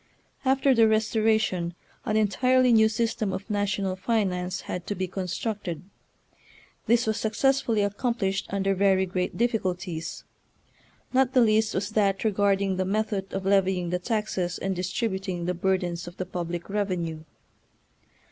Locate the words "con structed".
5.07-5.81